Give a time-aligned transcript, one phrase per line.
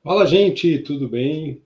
[0.00, 1.60] Fala, gente, tudo bem?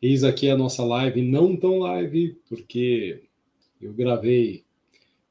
[0.00, 3.22] Eis aqui a nossa live, não tão live, porque
[3.80, 4.62] eu gravei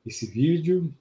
[0.03, 0.91] esse vídeo.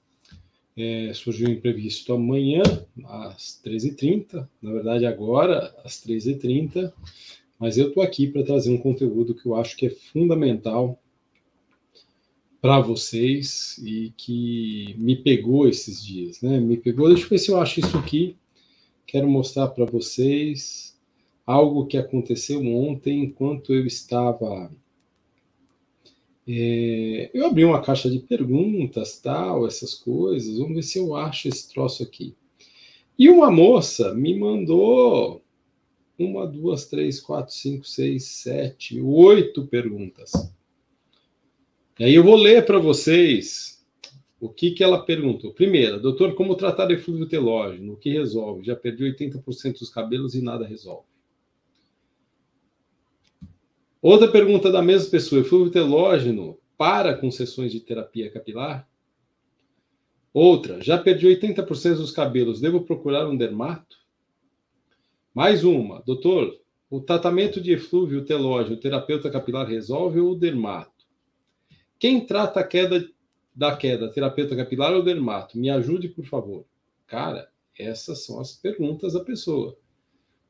[0.76, 2.62] É, surgiu um imprevisto amanhã,
[3.04, 6.92] às 13h30, na verdade, agora, às 13h30,
[7.58, 11.00] mas eu estou aqui para trazer um conteúdo que eu acho que é fundamental
[12.60, 16.60] para vocês e que me pegou esses dias, né?
[16.60, 18.36] Me pegou, deixa eu ver se eu acho isso aqui.
[19.06, 20.93] Quero mostrar para vocês
[21.46, 24.70] algo que aconteceu ontem enquanto eu estava.
[26.46, 30.58] É, eu abri uma caixa de perguntas, tal, essas coisas.
[30.58, 32.34] Vamos ver se eu acho esse troço aqui.
[33.18, 35.42] E uma moça me mandou
[36.18, 40.32] uma, duas, três, quatro, cinco, seis, sete, oito perguntas.
[41.98, 43.84] E aí eu vou ler para vocês
[44.40, 45.52] o que, que ela perguntou.
[45.52, 47.92] Primeira, doutor, como tratar eflúvio telógeno?
[47.92, 48.64] O que resolve?
[48.64, 51.13] Já perdi 80% dos cabelos e nada resolve.
[54.04, 58.86] Outra pergunta da mesma pessoa: eflúvio telógeno para com sessões de terapia capilar?
[60.30, 63.96] Outra: já perdi 80% dos cabelos, devo procurar um dermato?
[65.32, 66.54] Mais uma: doutor,
[66.90, 71.06] o tratamento de eflúvio telógeno, terapeuta capilar resolve ou dermato?
[71.98, 73.08] Quem trata a queda
[73.56, 75.56] da queda, terapeuta capilar ou dermato?
[75.58, 76.66] Me ajude, por favor.
[77.06, 79.74] Cara, essas são as perguntas da pessoa.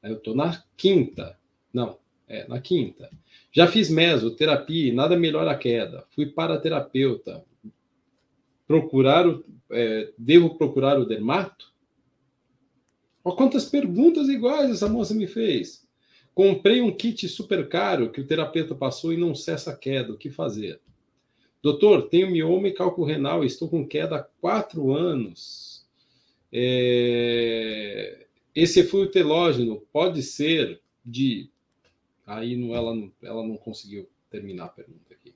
[0.02, 1.38] Eu estou na quinta.
[1.72, 3.08] Não, é, na quinta.
[3.54, 6.04] Já fiz mesoterapia e nada melhora a queda.
[6.10, 7.44] Fui para terapeuta.
[8.66, 11.72] Procurar o, é, devo procurar o dermato?
[13.22, 15.86] Olha quantas perguntas iguais essa moça me fez.
[16.34, 20.12] Comprei um kit super caro que o terapeuta passou e não cessa a queda.
[20.12, 20.80] O que fazer?
[21.62, 25.86] Doutor, tenho mioma e cálculo renal estou com queda há quatro anos.
[26.52, 28.26] É...
[28.52, 31.48] Esse eflúvio telógeno pode ser de
[32.26, 35.34] Aí não, ela, ela não conseguiu terminar a pergunta aqui.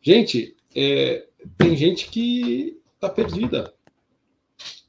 [0.00, 3.74] Gente, é, tem gente que está perdida.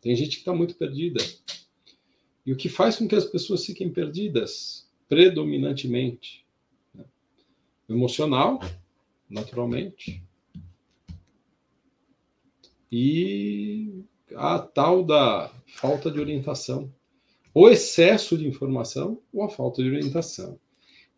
[0.02, 1.24] Tem gente que está muito perdida.
[2.46, 6.46] E o que faz com que as pessoas fiquem perdidas, predominantemente?
[6.94, 7.06] Né?
[7.90, 8.60] Emocional,
[9.30, 10.24] naturalmente.
[12.92, 14.04] E
[14.36, 16.94] a tal da falta de orientação
[17.54, 20.60] o excesso de informação ou a falta de orientação.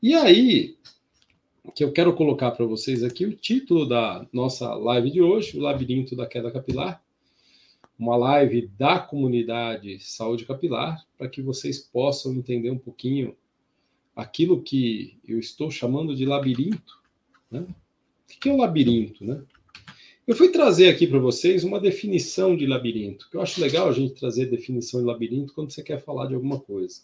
[0.02, 0.76] E aí,
[1.76, 5.62] que eu quero colocar para vocês aqui o título da nossa live de hoje, o
[5.62, 7.02] Labirinto da Queda Capilar,
[7.98, 13.36] uma live da comunidade Saúde Capilar, para que vocês possam entender um pouquinho
[14.16, 17.00] aquilo que eu estou chamando de labirinto.
[17.50, 17.62] Né?
[17.62, 19.24] O que é o labirinto?
[19.24, 19.42] Né?
[20.26, 23.92] Eu fui trazer aqui para vocês uma definição de labirinto, que eu acho legal a
[23.92, 27.02] gente trazer definição de labirinto quando você quer falar de alguma coisa.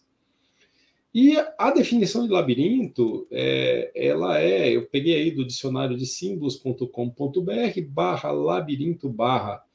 [1.13, 7.81] E a definição de labirinto, é, ela é, eu peguei aí do dicionário de símbolos.com.br
[7.89, 9.65] barra labirinto barra,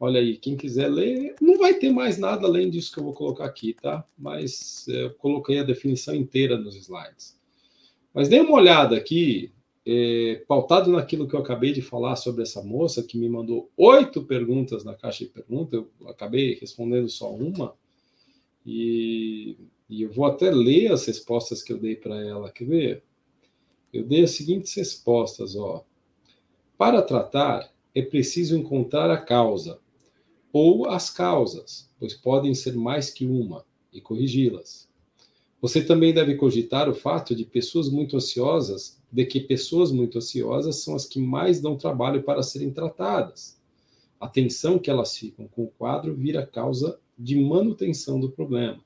[0.00, 3.12] olha aí, quem quiser ler, não vai ter mais nada além disso que eu vou
[3.12, 4.06] colocar aqui, tá?
[4.16, 7.36] Mas é, eu coloquei a definição inteira nos slides.
[8.14, 9.52] Mas dê uma olhada aqui,
[9.86, 14.24] é, pautado naquilo que eu acabei de falar sobre essa moça que me mandou oito
[14.24, 17.74] perguntas na caixa de perguntas, eu acabei respondendo só uma,
[18.66, 19.56] e,
[19.88, 22.50] e eu vou até ler as respostas que eu dei para ela.
[22.50, 23.02] Quer ver?
[23.92, 25.84] Eu dei as seguintes respostas: ó.
[26.76, 29.78] Para tratar, é preciso encontrar a causa,
[30.52, 34.85] ou as causas, pois podem ser mais que uma, e corrigi-las.
[35.60, 40.76] Você também deve cogitar o fato de pessoas muito ansiosas de que pessoas muito ansiosas
[40.76, 43.58] são as que mais dão trabalho para serem tratadas.
[44.20, 48.84] A tensão que elas ficam com o quadro vira causa de manutenção do problema.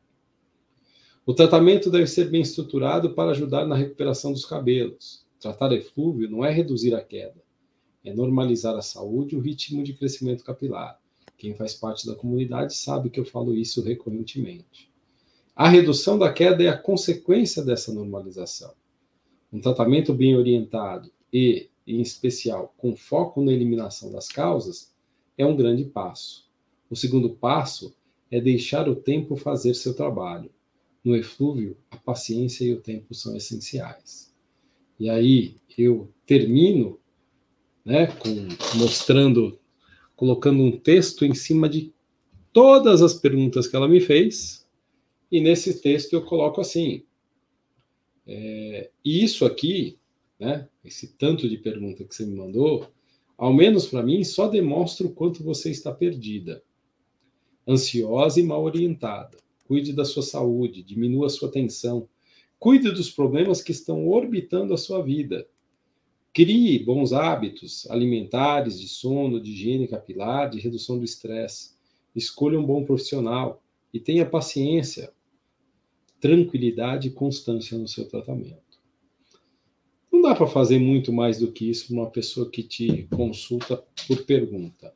[1.26, 5.25] O tratamento deve ser bem estruturado para ajudar na recuperação dos cabelos.
[5.38, 7.42] Tratar eflúvio não é reduzir a queda,
[8.04, 11.00] é normalizar a saúde e o ritmo de crescimento capilar.
[11.37, 14.90] Quem faz parte da comunidade sabe que eu falo isso recorrentemente.
[15.60, 18.73] A redução da queda é a consequência dessa normalização.
[19.52, 24.90] Um tratamento bem orientado e, em especial, com foco na eliminação das causas,
[25.37, 26.49] é um grande passo.
[26.88, 27.94] O segundo passo
[28.31, 30.50] é deixar o tempo fazer seu trabalho.
[31.05, 34.35] No eflúvio, a paciência e o tempo são essenciais.
[34.99, 36.99] E aí eu termino,
[37.85, 39.58] né, com, mostrando,
[40.17, 41.93] colocando um texto em cima de
[42.50, 44.60] todas as perguntas que ela me fez,
[45.31, 47.05] e nesse texto eu coloco assim:
[48.27, 49.99] é, e isso aqui,
[50.38, 52.87] né, esse tanto de pergunta que você me mandou,
[53.37, 56.62] ao menos para mim, só demonstra o quanto você está perdida,
[57.67, 59.38] ansiosa e mal orientada.
[59.67, 62.09] cuide da sua saúde, diminua a sua tensão,
[62.59, 65.47] cuide dos problemas que estão orbitando a sua vida.
[66.33, 71.73] Crie bons hábitos alimentares, de sono, de higiene capilar, de redução do estresse.
[72.15, 73.62] Escolha um bom profissional
[73.93, 75.12] e tenha paciência,
[76.20, 78.78] tranquilidade e constância no seu tratamento.
[80.12, 84.25] Não dá para fazer muito mais do que isso uma pessoa que te consulta por
[84.25, 84.93] pergunta.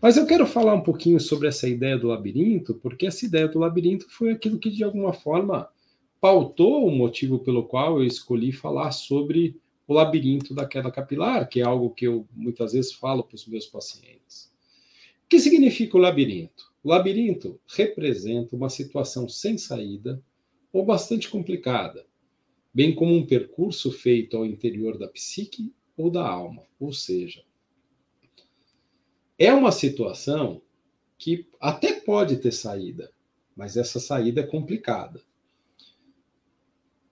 [0.00, 3.58] Mas eu quero falar um pouquinho sobre essa ideia do labirinto, porque essa ideia do
[3.58, 5.68] labirinto foi aquilo que de alguma forma
[6.20, 11.60] pautou o motivo pelo qual eu escolhi falar sobre o labirinto da queda capilar, que
[11.60, 14.52] é algo que eu muitas vezes falo para os meus pacientes.
[15.24, 16.72] O que significa o labirinto?
[16.82, 20.22] O labirinto representa uma situação sem saída
[20.76, 22.06] ou bastante complicada,
[22.72, 27.42] bem como um percurso feito ao interior da psique ou da alma, ou seja,
[29.38, 30.60] é uma situação
[31.16, 33.10] que até pode ter saída,
[33.56, 35.22] mas essa saída é complicada.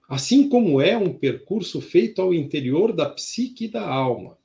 [0.07, 4.37] Assim como é um percurso feito ao interior da psique e da alma.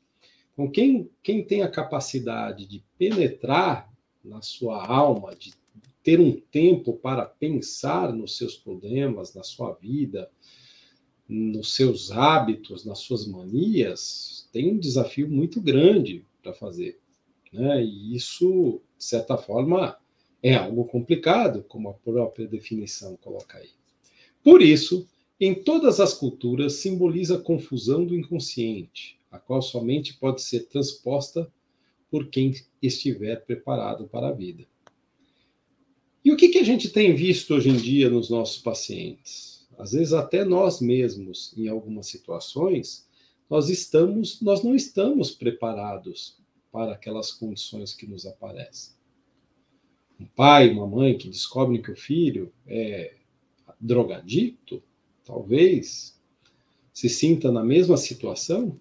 [0.55, 3.93] Então, quem, quem tem a capacidade de penetrar
[4.25, 5.53] na sua alma, de
[6.03, 10.31] ter um tempo para pensar nos seus problemas, na sua vida,
[11.29, 16.99] nos seus hábitos, nas suas manias, tem um desafio muito grande para fazer.
[17.53, 17.85] Né?
[17.85, 19.97] E isso, de certa forma,
[20.43, 23.71] é algo complicado, como a própria definição coloca aí.
[24.43, 25.07] Por isso,
[25.39, 31.51] em todas as culturas, simboliza a confusão do inconsciente, a qual somente pode ser transposta
[32.11, 34.67] por quem estiver preparado para a vida.
[36.25, 39.67] E o que, que a gente tem visto hoje em dia nos nossos pacientes?
[39.79, 43.09] Às vezes até nós mesmos, em algumas situações,
[43.49, 46.39] nós estamos, nós não estamos preparados
[46.71, 48.95] para aquelas condições que nos aparecem.
[50.21, 53.15] Um pai, uma mãe que descobrem que o filho é
[53.81, 54.83] drogadicto,
[55.25, 56.21] talvez
[56.93, 58.79] se sinta na mesma situação,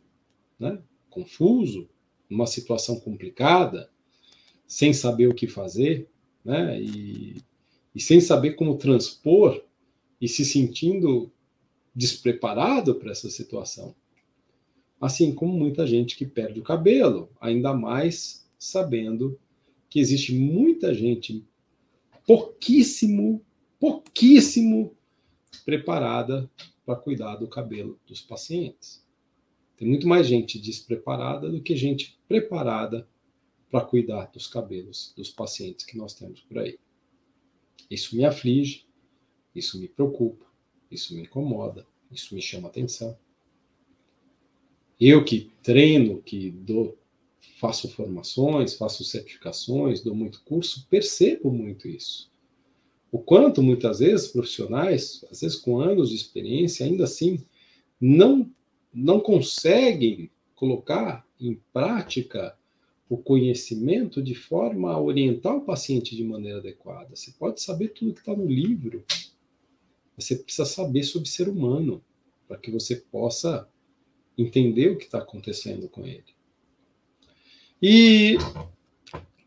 [0.59, 0.77] né?
[1.09, 1.87] confuso,
[2.29, 3.89] numa situação complicada,
[4.67, 6.09] sem saber o que fazer,
[6.43, 6.81] né?
[6.81, 7.37] E,
[7.93, 9.61] e sem saber como transpor
[10.19, 11.31] e se sentindo
[11.95, 13.95] despreparado para essa situação.
[14.99, 19.39] Assim como muita gente que perde o cabelo, ainda mais sabendo
[19.89, 21.45] que existe muita gente
[22.27, 23.41] pouquíssimo,
[23.79, 24.95] pouquíssimo
[25.65, 26.49] preparada
[26.85, 29.03] para cuidar do cabelo dos pacientes.
[29.77, 33.07] Tem muito mais gente despreparada do que gente preparada
[33.69, 36.79] para cuidar dos cabelos dos pacientes que nós temos por aí.
[37.89, 38.85] Isso me aflige,
[39.55, 40.45] isso me preocupa,
[40.89, 43.17] isso me incomoda, isso me chama atenção.
[44.99, 46.97] Eu que treino, que dou,
[47.57, 52.29] faço formações, faço certificações, dou muito curso, percebo muito isso.
[53.11, 57.43] O quanto muitas vezes profissionais, às vezes com anos de experiência, ainda assim
[57.99, 58.51] não
[58.91, 62.57] não conseguem colocar em prática
[63.09, 67.15] o conhecimento de forma a orientar o paciente de maneira adequada.
[67.15, 69.03] Você pode saber tudo que está no livro,
[70.15, 72.03] você precisa saber sobre ser humano
[72.47, 73.67] para que você possa
[74.37, 76.23] entender o que está acontecendo com ele.
[77.81, 78.37] E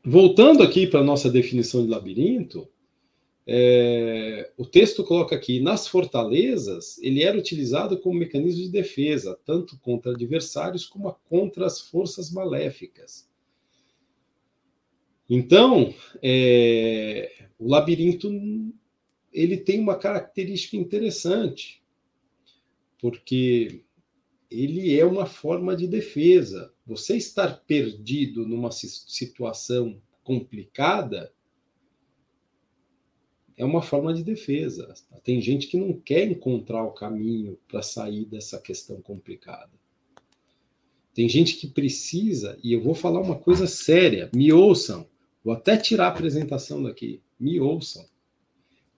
[0.04, 2.66] voltando aqui para a nossa definição de labirinto,
[3.46, 9.78] é, o texto coloca aqui: nas fortalezas, ele era utilizado como mecanismo de defesa, tanto
[9.78, 13.30] contra adversários como contra as forças maléficas.
[15.34, 18.28] Então, é, o labirinto
[19.32, 21.82] ele tem uma característica interessante,
[23.00, 23.82] porque
[24.50, 26.70] ele é uma forma de defesa.
[26.84, 31.32] Você estar perdido numa situação complicada
[33.56, 34.92] é uma forma de defesa.
[35.24, 39.72] Tem gente que não quer encontrar o caminho para sair dessa questão complicada.
[41.14, 45.10] Tem gente que precisa, e eu vou falar uma coisa séria, me ouçam,
[45.44, 48.04] vou até tirar a apresentação daqui, me ouçam.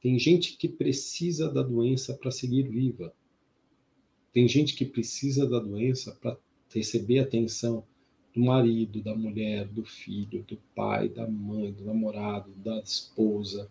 [0.01, 3.15] Tem gente que precisa da doença para seguir viva.
[4.33, 6.37] Tem gente que precisa da doença para
[6.75, 7.85] receber atenção
[8.35, 13.71] do marido, da mulher, do filho, do pai, da mãe, do namorado, da esposa,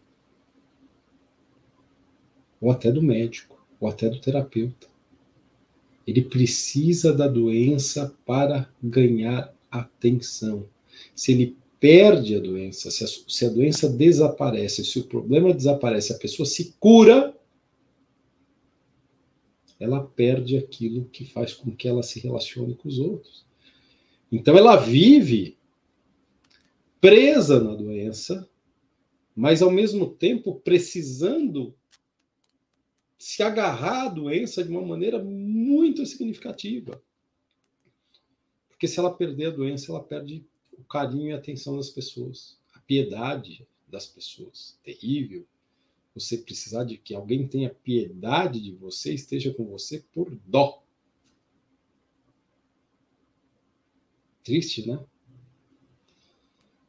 [2.61, 4.87] ou até do médico, ou até do terapeuta.
[6.07, 10.65] Ele precisa da doença para ganhar atenção.
[11.13, 16.13] Se ele perde a doença, se a, se a doença desaparece, se o problema desaparece,
[16.13, 17.37] a pessoa se cura,
[19.77, 23.45] ela perde aquilo que faz com que ela se relacione com os outros.
[24.31, 25.57] Então ela vive
[27.01, 28.49] presa na doença,
[29.35, 31.75] mas ao mesmo tempo precisando
[33.17, 37.03] se agarrar à doença de uma maneira muito significativa.
[38.69, 40.45] Porque se ela perder a doença, ela perde
[40.77, 44.77] o carinho e a atenção das pessoas, a piedade das pessoas.
[44.83, 45.45] Terrível.
[46.13, 50.83] Você precisar de que alguém tenha piedade de você, esteja com você por dó.
[54.43, 55.03] Triste, né?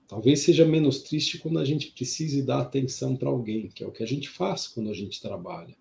[0.06, 3.92] Talvez seja menos triste quando a gente precise dar atenção para alguém, que é o
[3.92, 5.74] que a gente faz quando a gente trabalha.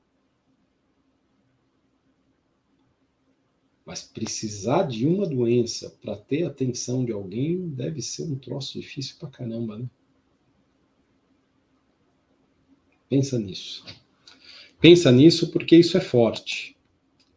[3.85, 9.17] Mas precisar de uma doença para ter atenção de alguém deve ser um troço difícil
[9.19, 9.89] para caramba, né?
[13.09, 13.85] Pensa nisso.
[14.79, 16.75] Pensa nisso porque isso é forte,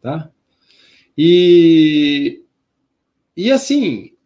[0.01, 0.31] tá?
[1.17, 2.43] E
[3.35, 4.16] e assim,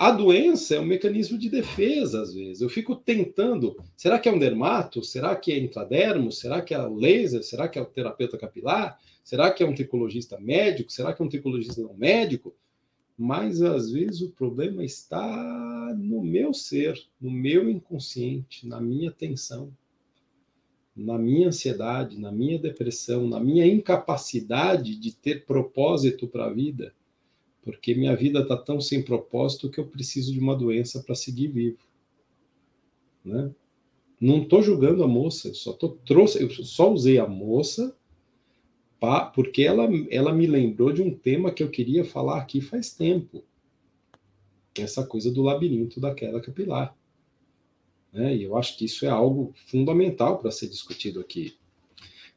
[0.00, 2.62] a doença é um mecanismo de defesa, às vezes.
[2.62, 3.76] Eu fico tentando.
[3.94, 5.04] Será que é um dermato?
[5.04, 6.32] Será que é intradermo?
[6.32, 7.42] Será que é o laser?
[7.44, 8.98] Será que é o terapeuta capilar?
[9.22, 10.90] Será que é um tricologista médico?
[10.90, 12.56] Será que é um tricologista não médico?
[13.14, 19.70] Mas às vezes o problema está no meu ser, no meu inconsciente, na minha tensão,
[20.96, 26.94] na minha ansiedade, na minha depressão, na minha incapacidade de ter propósito para a vida
[27.70, 31.48] porque minha vida está tão sem propósito que eu preciso de uma doença para seguir
[31.48, 31.78] vivo.
[33.24, 33.50] Né?
[34.20, 37.96] Não estou julgando a moça, só tô, trouxe, eu só usei a moça
[38.98, 42.92] pra, porque ela, ela me lembrou de um tema que eu queria falar aqui faz
[42.92, 43.42] tempo,
[44.78, 46.96] essa coisa do labirinto da queda capilar.
[48.12, 48.36] Né?
[48.36, 51.54] E eu acho que isso é algo fundamental para ser discutido aqui.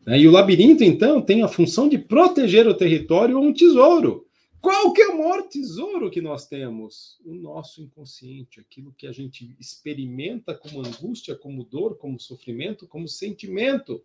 [0.05, 0.19] Né?
[0.19, 4.25] E o labirinto, então, tem a função de proteger o território ou um tesouro
[4.63, 7.19] qual que é o maior tesouro que nós temos?
[7.25, 13.05] O nosso inconsciente, aquilo que a gente experimenta como angústia, como dor, como sofrimento, como
[13.05, 14.01] sentimento.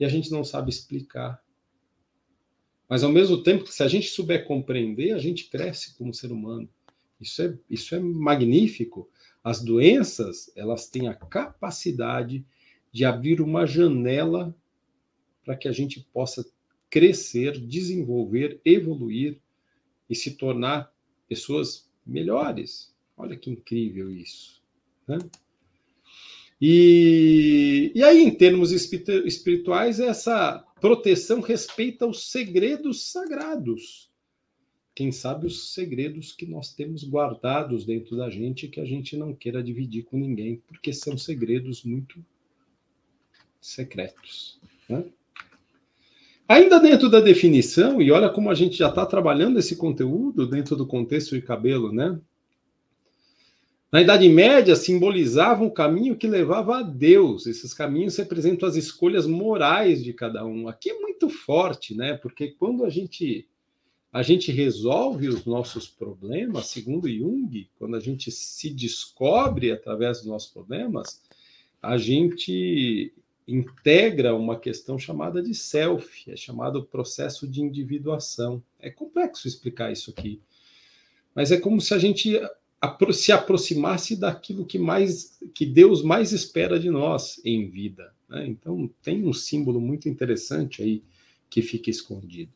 [0.00, 1.40] E a gente não sabe explicar.
[2.88, 6.68] Mas ao mesmo tempo se a gente souber compreender, a gente cresce como ser humano.
[7.20, 9.08] Isso é, isso é magnífico.
[9.42, 12.44] As doenças, elas têm a capacidade
[12.90, 14.52] de abrir uma janela
[15.44, 16.44] para que a gente possa
[16.90, 19.40] crescer, desenvolver, evoluir
[20.10, 20.92] e se tornar
[21.28, 22.92] pessoas melhores.
[23.16, 24.60] Olha que incrível isso.
[25.06, 25.18] Né?
[26.60, 34.10] E, e aí, em termos espirituais, essa proteção respeita os segredos sagrados.
[34.94, 39.34] Quem sabe os segredos que nós temos guardados dentro da gente que a gente não
[39.34, 42.22] queira dividir com ninguém, porque são segredos muito
[43.60, 44.60] secretos.
[44.88, 45.04] Né?
[46.50, 50.74] Ainda dentro da definição, e olha como a gente já está trabalhando esse conteúdo dentro
[50.74, 52.20] do contexto de cabelo, né?
[53.92, 57.46] Na Idade Média, simbolizavam o caminho que levava a Deus.
[57.46, 60.66] Esses caminhos representam as escolhas morais de cada um.
[60.66, 62.14] Aqui é muito forte, né?
[62.14, 63.46] Porque quando a gente
[64.12, 70.26] a gente resolve os nossos problemas, segundo Jung, quando a gente se descobre através dos
[70.26, 71.22] nossos problemas,
[71.80, 73.14] a gente
[73.52, 78.62] integra uma questão chamada de self, é chamado processo de individuação.
[78.78, 80.40] É complexo explicar isso aqui,
[81.34, 82.40] mas é como se a gente
[83.12, 88.12] se aproximasse daquilo que mais que Deus mais espera de nós em vida.
[88.28, 88.46] Né?
[88.46, 91.02] Então tem um símbolo muito interessante aí
[91.48, 92.52] que fica escondido.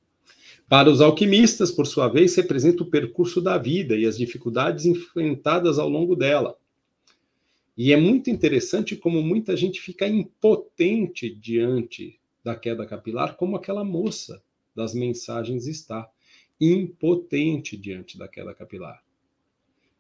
[0.69, 5.79] Para os alquimistas, por sua vez, representa o percurso da vida e as dificuldades enfrentadas
[5.79, 6.57] ao longo dela.
[7.77, 13.83] E é muito interessante como muita gente fica impotente diante da queda capilar, como aquela
[13.83, 14.43] moça
[14.75, 16.09] das mensagens está,
[16.61, 19.03] impotente diante da queda capilar.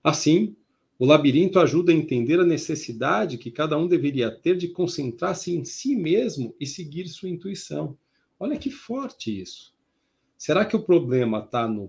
[0.02, 0.54] Assim,
[0.98, 5.64] o labirinto ajuda a entender a necessidade que cada um deveria ter de concentrar-se em
[5.64, 7.98] si mesmo e seguir sua intuição.
[8.38, 9.74] Olha que forte isso.
[10.36, 11.88] Será que o problema está no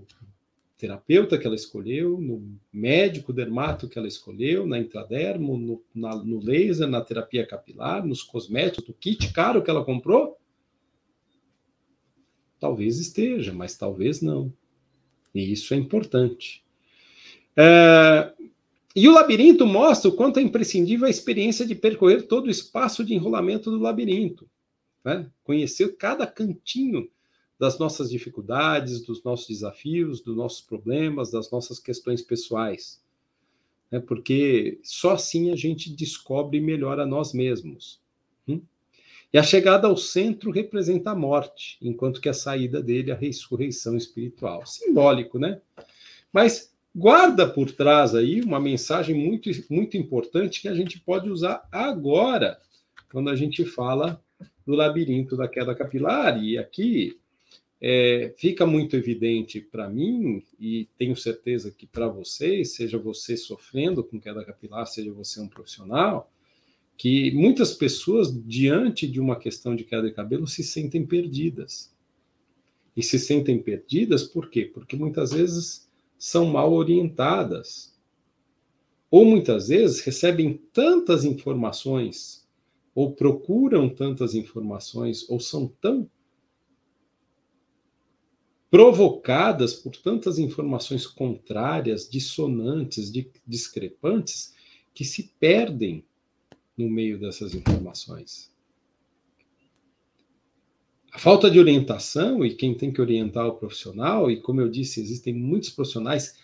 [0.77, 6.39] terapeuta que ela escolheu, no médico dermato que ela escolheu, na intradermo, no, na, no
[6.39, 10.37] laser, na terapia capilar, nos cosméticos, no kit caro que ela comprou?
[12.59, 14.51] Talvez esteja, mas talvez não.
[15.33, 16.63] E isso é importante.
[17.55, 18.33] É,
[18.95, 23.03] e o labirinto mostra o quanto é imprescindível a experiência de percorrer todo o espaço
[23.03, 24.49] de enrolamento do labirinto.
[25.03, 25.29] Né?
[25.43, 27.09] Conhecer cada cantinho
[27.59, 33.01] das nossas dificuldades, dos nossos desafios, dos nossos problemas, das nossas questões pessoais.
[33.89, 33.99] Né?
[33.99, 37.99] Porque só assim a gente descobre melhor a nós mesmos.
[38.47, 38.61] Hum?
[39.31, 43.17] E a chegada ao centro representa a morte, enquanto que a saída dele é a
[43.17, 44.65] ressurreição espiritual.
[44.65, 45.61] Simbólico, né?
[46.31, 51.67] Mas guarda por trás aí uma mensagem muito, muito importante que a gente pode usar
[51.71, 52.59] agora,
[53.11, 54.21] quando a gente fala
[54.65, 56.41] do labirinto da queda capilar.
[56.41, 57.17] E aqui
[57.81, 64.03] é, fica muito evidente para mim, e tenho certeza que para vocês, seja você sofrendo
[64.03, 66.31] com queda capilar, seja você um profissional,
[66.97, 71.93] que muitas pessoas, diante de uma questão de queda de cabelo, se sentem perdidas.
[72.95, 74.63] E se sentem perdidas por quê?
[74.73, 77.93] Porque muitas vezes são mal orientadas.
[79.11, 82.47] Ou muitas vezes recebem tantas informações,
[82.93, 86.09] ou procuram tantas informações, ou são tão
[88.69, 93.11] provocadas por tantas informações contrárias, dissonantes,
[93.45, 94.53] discrepantes,
[94.93, 96.03] que se perdem
[96.77, 98.51] no meio dessas informações.
[101.11, 104.99] A falta de orientação, e quem tem que orientar o profissional, e como eu disse,
[104.99, 106.37] existem muitos profissionais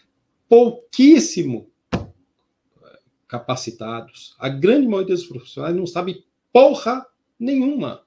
[0.47, 4.33] pouquíssimo eh, capacitados.
[4.39, 6.23] A grande maioria dos profissionais não sabe
[6.53, 7.05] porra
[7.37, 8.05] nenhuma.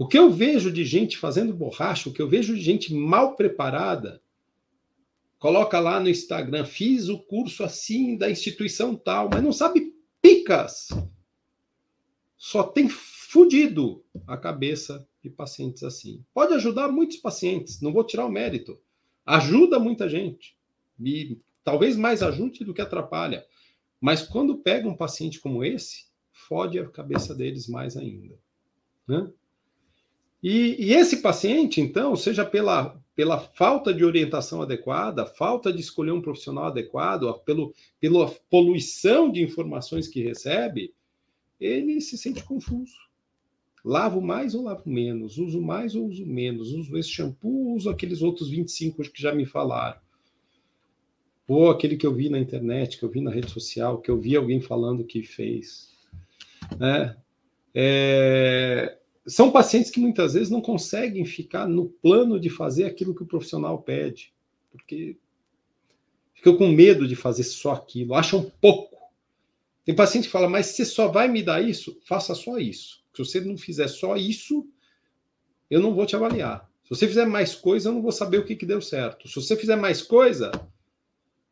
[0.00, 3.36] O que eu vejo de gente fazendo borracha, o que eu vejo de gente mal
[3.36, 4.22] preparada,
[5.38, 10.88] coloca lá no Instagram, fiz o curso assim da instituição tal, mas não sabe picas.
[12.34, 16.24] Só tem fudido a cabeça de pacientes assim.
[16.32, 18.80] Pode ajudar muitos pacientes, não vou tirar o mérito.
[19.26, 20.56] Ajuda muita gente.
[20.98, 23.44] E talvez mais ajude do que atrapalha.
[24.00, 28.38] Mas quando pega um paciente como esse, fode a cabeça deles mais ainda.
[29.06, 29.30] Né?
[30.42, 36.12] E, e, esse paciente, então, seja pela, pela falta de orientação adequada, falta de escolher
[36.12, 40.94] um profissional adequado, pelo, pela poluição de informações que recebe,
[41.60, 42.96] ele se sente confuso.
[43.84, 45.38] Lavo mais ou lavo menos?
[45.38, 46.72] Uso mais ou uso menos?
[46.72, 50.00] Uso esse shampoo uso aqueles outros 25 que já me falaram?
[51.48, 54.20] Ou aquele que eu vi na internet, que eu vi na rede social, que eu
[54.20, 55.90] vi alguém falando que fez.
[56.78, 57.16] Né?
[57.74, 58.98] É,
[59.30, 63.26] são pacientes que muitas vezes não conseguem ficar no plano de fazer aquilo que o
[63.26, 64.32] profissional pede,
[64.70, 65.16] porque
[66.34, 68.96] ficam com medo de fazer só aquilo, acham pouco.
[69.84, 71.98] Tem paciente que fala, mas você só vai me dar isso?
[72.04, 73.02] Faça só isso.
[73.14, 74.66] Se você não fizer só isso,
[75.70, 76.68] eu não vou te avaliar.
[76.84, 79.28] Se você fizer mais coisa, eu não vou saber o que, que deu certo.
[79.28, 80.50] Se você fizer mais coisa,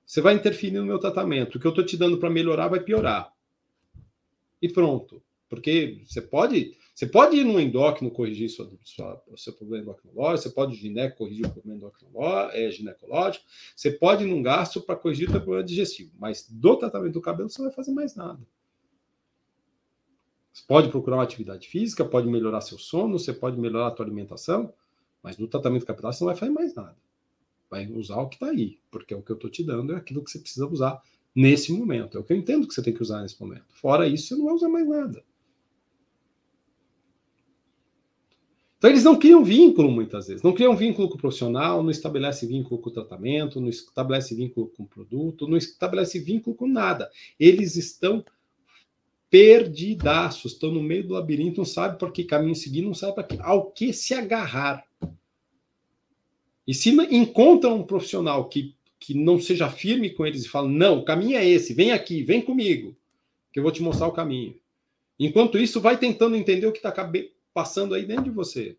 [0.05, 1.57] você vai interferir no meu tratamento.
[1.57, 3.33] O que eu estou te dando para melhorar vai piorar.
[4.61, 5.23] E pronto.
[5.49, 10.49] Porque você pode você pode ir no endócrino corrigir sua, sua, o seu problema endocrinológico,
[10.49, 13.45] você pode ir gineco corrigir o problema endocrinológico, é, ginecológico,
[13.77, 17.21] você pode ir num gasto para corrigir o seu problema digestivo, mas do tratamento do
[17.21, 18.41] cabelo você não vai fazer mais nada.
[20.53, 24.05] Você pode procurar uma atividade física, pode melhorar seu sono, você pode melhorar a sua
[24.05, 24.75] alimentação,
[25.23, 26.97] mas no tratamento capilar você não vai fazer mais nada.
[27.71, 30.25] Vai usar o que está aí, porque o que eu estou te dando é aquilo
[30.25, 31.01] que você precisa usar
[31.33, 32.19] nesse momento.
[32.19, 33.67] É o que eu entendo que você tem que usar nesse momento.
[33.69, 35.23] Fora isso, você não vai usar mais nada.
[38.79, 42.47] Então, eles não criam vínculo muitas vezes, não criam vínculo com o profissional, não estabelece
[42.47, 47.11] vínculo com o tratamento, não estabelece vínculo com o produto, não estabelece vínculo com nada.
[47.41, 48.25] Eles estão
[49.29, 53.37] perdidaços, estão no meio do labirinto, não sabe por que caminho seguir, não sabe que,
[53.41, 54.87] ao que se agarrar.
[56.65, 61.01] E se encontram um profissional que, que não seja firme com eles e fala: não,
[61.01, 62.97] o caminho é esse, vem aqui, vem comigo,
[63.53, 64.55] que eu vou te mostrar o caminho.
[65.19, 66.93] Enquanto isso, vai tentando entender o que está
[67.53, 68.79] passando aí dentro de você,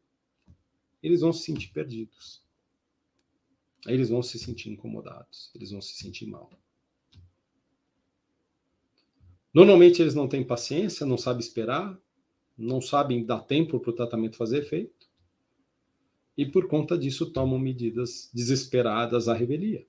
[1.01, 2.43] eles vão se sentir perdidos.
[3.85, 6.51] Aí eles vão se sentir incomodados, eles vão se sentir mal.
[9.53, 11.99] Normalmente eles não têm paciência, não sabem esperar,
[12.57, 15.07] não sabem dar tempo para o tratamento fazer efeito.
[16.37, 19.85] E por conta disso tomam medidas desesperadas à revelia.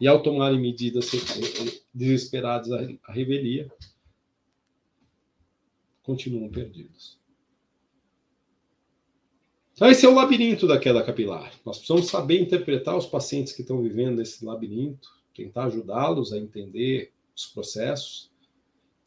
[0.00, 1.10] E ao tomarem medidas
[1.92, 3.70] desesperadas à revelia,
[6.02, 7.18] continuam perdidos.
[9.74, 11.52] Então, esse é o labirinto da queda capilar.
[11.66, 17.12] Nós precisamos saber interpretar os pacientes que estão vivendo esse labirinto, tentar ajudá-los a entender
[17.36, 18.30] os processos,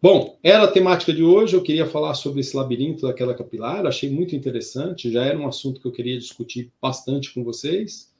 [0.02, 1.56] Bom, era a temática de hoje.
[1.56, 3.86] Eu queria falar sobre esse labirinto daquela capilar.
[3.86, 5.12] Achei muito interessante.
[5.12, 8.12] Já era um assunto que eu queria discutir bastante com vocês.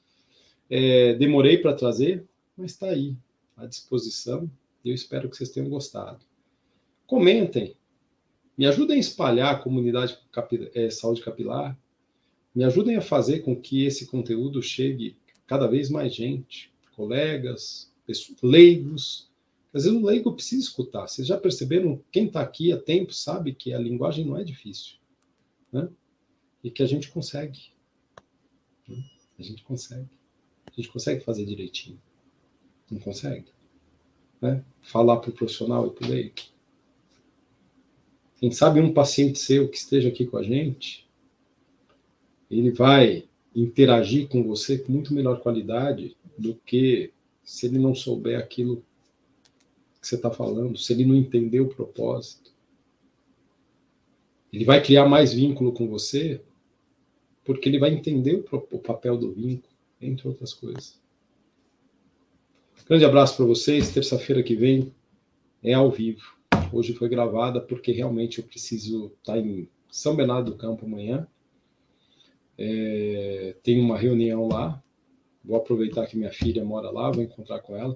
[0.70, 2.24] É, demorei para trazer,
[2.56, 3.16] mas está aí,
[3.56, 4.48] à disposição.
[4.84, 6.24] Eu espero que vocês tenham gostado.
[7.04, 7.74] Comentem.
[8.56, 10.16] Me ajudem a espalhar a comunidade
[10.74, 11.76] é, saúde capilar.
[12.54, 15.16] Me ajudem a fazer com que esse conteúdo chegue
[15.48, 17.92] cada vez mais gente, colegas,
[18.40, 19.31] leigos
[19.74, 21.08] às vezes o leigo precisa escutar.
[21.08, 22.02] Vocês já perceberam?
[22.10, 24.96] Quem está aqui há tempo sabe que a linguagem não é difícil.
[25.72, 25.88] Né?
[26.62, 27.72] E que a gente consegue.
[28.86, 29.02] Né?
[29.38, 30.08] A gente consegue.
[30.66, 31.98] A gente consegue fazer direitinho.
[32.90, 33.46] Não consegue?
[34.40, 34.62] Né?
[34.82, 36.34] Falar para o profissional e para o leigo.
[38.36, 41.08] Quem sabe um paciente seu que esteja aqui com a gente,
[42.50, 47.12] ele vai interagir com você com muito melhor qualidade do que
[47.44, 48.84] se ele não souber aquilo
[50.02, 52.50] que você está falando, se ele não entender o propósito.
[54.52, 56.42] Ele vai criar mais vínculo com você,
[57.44, 61.00] porque ele vai entender o, o papel do vínculo, entre outras coisas.
[62.84, 63.94] Grande abraço para vocês.
[63.94, 64.92] Terça-feira que vem
[65.62, 66.36] é ao vivo.
[66.72, 71.28] Hoje foi gravada porque realmente eu preciso estar tá em São Bernardo do Campo amanhã.
[72.58, 74.82] É, tem uma reunião lá.
[75.44, 77.94] Vou aproveitar que minha filha mora lá, vou encontrar com ela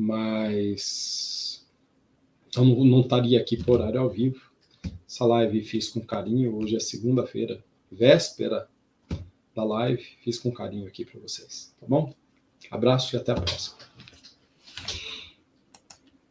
[0.00, 1.62] mas
[2.56, 4.40] eu não, não estaria aqui por horário ao vivo.
[5.06, 6.56] Essa live fiz com carinho.
[6.56, 8.66] Hoje é segunda-feira, véspera
[9.54, 10.02] da live.
[10.24, 12.14] Fiz com carinho aqui para vocês, tá bom?
[12.70, 13.89] Abraço e até a próxima.